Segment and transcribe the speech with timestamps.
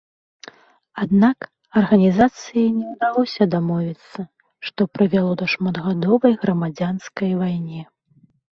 [1.03, 1.37] Аднак
[1.81, 4.19] арганізацыяй не ўдалося дамовіцца,
[4.71, 7.81] што прывяло да шматгадовай грамадзянскай вайне.